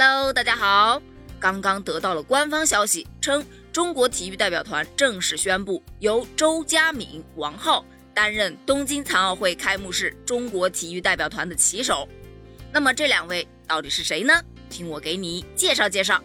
[0.00, 1.02] Hello，大家好。
[1.40, 7.84] 刚刚得到了官方消息，称中国体育代表团正式宣布由周佳敏、王浩
[8.14, 12.08] 担任东京残奥会开幕式中国体育代表团的旗手。
[12.70, 14.32] 那么这两位到底是谁呢？
[14.70, 16.22] 听我给你介绍介绍。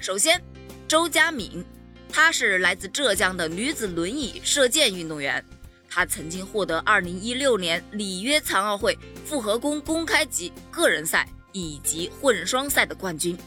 [0.00, 0.42] 首先，
[0.88, 1.64] 周佳敏，
[2.08, 5.44] 她是来自浙江的女子轮椅射箭运动员，
[5.88, 11.28] 她曾经获得2016年里约残奥会复合弓公开级个人赛。
[11.54, 13.38] 以及混双赛的冠军，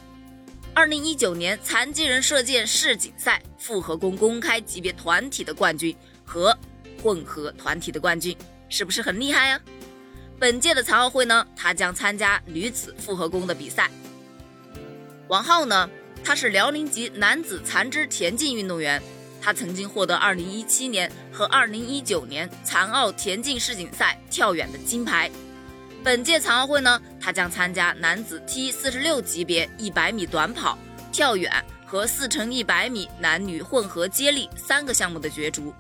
[0.74, 5.94] 二零一九年残疾人射箭世锦赛复合弓公开级别团体的冠军
[6.24, 6.58] 和
[7.04, 8.36] 混合团体的冠军，
[8.70, 9.62] 是不是很厉害呀？
[10.40, 13.92] 本届的残奥会呢，他将参加女子复合弓的比赛。
[15.28, 15.90] 王浩呢，
[16.24, 19.04] 他是辽宁籍男子残肢田径运动员，
[19.42, 25.30] 他曾经获得二零一七年和二零一九年残奥田径世锦赛跳远的金牌。
[26.04, 30.78] 本届残奥会呢，他将参加男子 T 四十六级别一百米短跑、
[31.12, 31.52] 跳远
[31.86, 35.74] 和四乘一百米男女混合接力三个项目的角逐。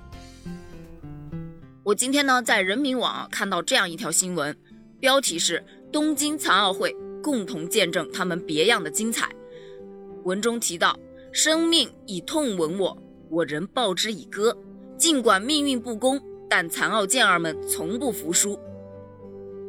[1.83, 4.53] 我今天呢，在人民网看到这样一条新闻，
[4.99, 9.29] 标题是“东京残奥会共同见证他们别样的精彩”。
[10.25, 10.99] 文中提到
[11.31, 14.53] ：“生命以痛吻我，我仍报之以歌。
[14.97, 18.59] 尽管命运不公，但残奥健儿们从不服输。”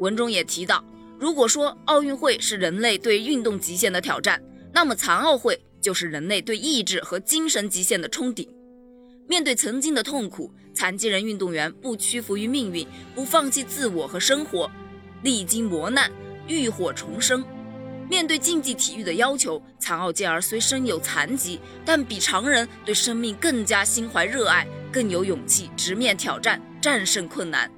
[0.02, 0.84] 文中也提到，
[1.20, 4.40] 如果说奥运会是人类对运动极限的挑战，
[4.72, 8.48] 那么残奥会就是人类对意志和精神极限的冲顶。
[9.26, 14.70] 面对曾经的痛苦，残疾人运动员不屈服于命运，不放弃自我和生活，
[15.22, 16.08] 历经磨难，
[16.46, 17.44] 浴火重生。
[18.08, 27.68] 面对竞技体育的要求，残奥健儿虽身有残疾，但比常人对生命更加心怀热爱，更有勇气直面挑战，战胜困难。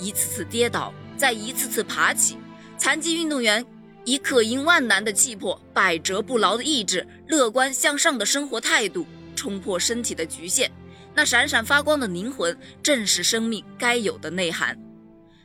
[0.00, 0.92] 一次次跌倒。
[1.16, 2.36] 再一次次爬起，
[2.78, 3.64] 残疾运动员
[4.04, 10.70] 以可迎万难的气魄、百折不挠的意志、乐观向上的生活态度，冲破身体的局限。
[11.12, 14.78] 那闪闪发光的灵魂，正是生命该有的内涵。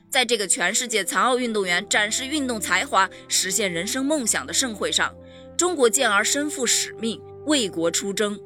[0.09, 5.11] 在这个全世界残奥运动员展示运动才华、实现人生梦想的盛会上，
[5.57, 8.39] 中国健儿身负使命，为国出征。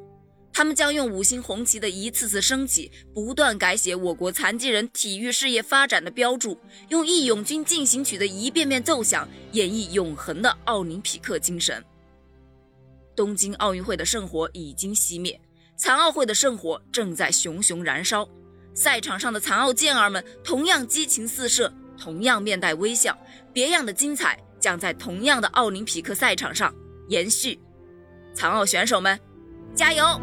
[0.58, 6.58] 他们将用五星红旗的一次次升起，不断改写我国残疾人体育事业发展的标注；
[6.88, 11.80] 用《义勇军进行曲》的一遍遍奏响，演绎永恒的奥林匹克精神。
[13.14, 15.40] 东京奥运会的圣火已经熄灭，
[15.76, 18.28] 残奥会的圣火正在熊熊燃烧。
[18.74, 23.16] 赛场上的残奥健儿们同样激情四射，同样面带微笑，
[23.52, 26.74] 别样的精彩将在同样的奥林匹克赛场上
[27.08, 27.60] 延续。
[28.34, 29.16] 残奥选手们，
[29.72, 30.20] 加油！